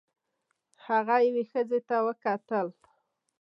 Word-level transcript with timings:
هغه 0.85 1.15
یوې 1.27 1.43
ښځې 1.51 1.79
ته 1.87 1.95
وکتل. 2.07 2.67